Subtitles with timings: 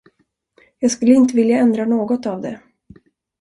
[0.79, 2.61] Jag skulle inte vilja ändra något av det.